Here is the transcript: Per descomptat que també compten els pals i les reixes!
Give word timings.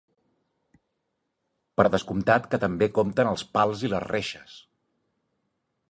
Per 1.81 1.85
descomptat 1.95 2.49
que 2.55 2.61
també 2.65 2.89
compten 2.99 3.31
els 3.35 3.47
pals 3.59 3.85
i 3.89 3.93
les 3.95 4.07
reixes! 4.09 4.61